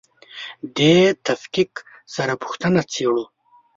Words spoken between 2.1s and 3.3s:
سره پوښتنه څېړو.